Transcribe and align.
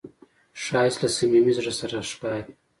ښایست 0.63 0.99
له 1.03 1.09
صمیمي 1.17 1.53
زړه 1.57 1.73
سره 1.79 1.95
ښکاري 2.11 2.51